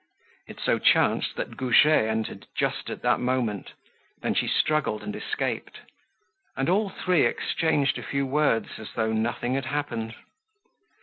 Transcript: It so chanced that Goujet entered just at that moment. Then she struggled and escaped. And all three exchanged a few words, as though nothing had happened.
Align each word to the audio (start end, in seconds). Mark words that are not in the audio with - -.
It 0.47 0.59
so 0.59 0.79
chanced 0.79 1.35
that 1.35 1.55
Goujet 1.57 2.09
entered 2.09 2.47
just 2.57 2.89
at 2.89 3.03
that 3.03 3.19
moment. 3.19 3.73
Then 4.23 4.33
she 4.33 4.47
struggled 4.47 5.03
and 5.03 5.15
escaped. 5.15 5.77
And 6.57 6.69
all 6.69 6.89
three 6.89 7.23
exchanged 7.27 7.99
a 7.99 8.03
few 8.03 8.25
words, 8.25 8.79
as 8.79 8.93
though 8.95 9.13
nothing 9.13 9.53
had 9.53 9.65
happened. 9.65 10.15